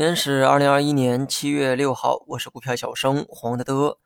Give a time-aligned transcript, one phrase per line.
[0.00, 3.98] 天是二零二一年七月六号，我是股票小生黄德德。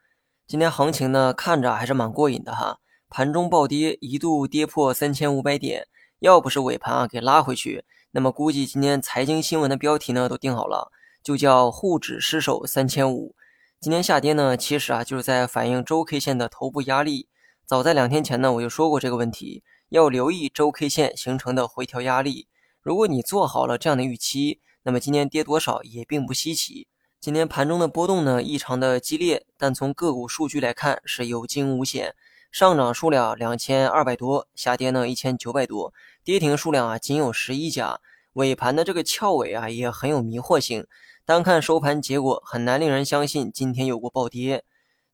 [0.44, 2.80] 今天行情呢，看着还是蛮过瘾的哈。
[3.08, 5.86] 盘中暴跌，一度跌破三千五百点，
[6.18, 10.90] 要不是尾盘啊给拉回去，那么估计今天财经新闻的标题呢都定好了，
[11.22, 13.36] 就叫沪指失守三千五。
[13.80, 17.28] 今天下跌呢，其实啊就是在反映周 K 线的头部压力。
[17.64, 22.48] 早在两天前呢，我就说过这个问题，要留意周 K 线形成的回调压力。
[22.82, 26.86] 如果你做好了这样的预期，那么今天跌多少也并不稀奇。
[27.18, 32.14] 今天盘中的波动呢异常的激烈，但从个股数据来看是有惊无险。
[32.52, 37.98] 上涨数量两千二百多，下跌呢一千九百多，跌停数量啊仅有十一家。
[38.34, 40.86] 尾盘的这个翘尾啊也很有迷惑性，
[41.24, 44.64] 单看收盘结果很难令人相信今天有过暴跌。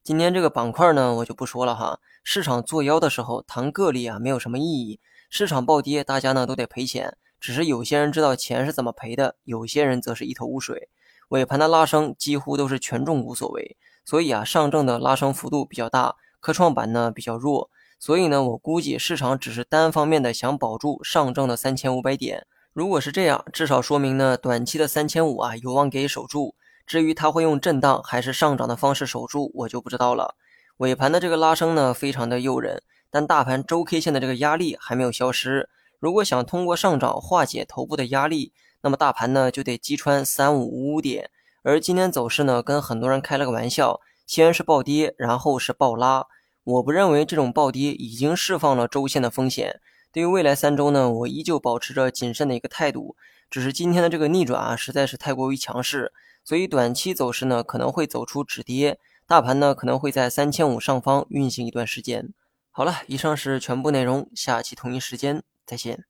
[0.02, 4.98] 今天这个板块呢我就不说了哈，市场作妖的时候谈个例啊没有什么意义，
[5.30, 7.16] 市场暴跌大家呢都得赔钱。
[7.40, 10.88] 只是有些人知道钱是怎么赔的，有些人则是一头雾水。
[11.30, 17.70] 尾盘的拉升几乎都是权重股所为，所以啊，上证的拉升幅度比较大，科创板呢比较弱。
[17.98, 22.46] 所以呢，我估计市场只是单方面的想保住上证的三千五百点。
[22.72, 26.54] 如果是这样，至少说明呢，短期的三千五啊有望给守住。
[26.86, 30.34] 至于它会用震荡还是上涨的方式守住，我就不知道了。
[30.78, 35.68] 尾盘的这个拉升呢，非常的诱人，但大盘周 K 线的这个压力还没有消失。
[36.00, 41.30] 如果想通过上涨化解头部的压力，那么大盘呢就得击穿三五五五点。
[41.62, 46.26] 而今天走势呢，跟很多人开了个玩笑，先是暴跌，然后是暴拉。
[46.64, 49.78] 我不认为这种暴跌已经释放了周线的风险。
[50.10, 53.14] 对于未来三周呢，我依旧保持着谨慎的一个态度。
[53.50, 62.32] 只是今天的这个逆转啊，实在是太过于强势，所以短期走势呢可能会走出止跌，大盘呢可能会在三千五上方运行一段时间。
[62.70, 65.42] 好了，以上是全部内容，下期同一时间。
[65.70, 66.04] 再见。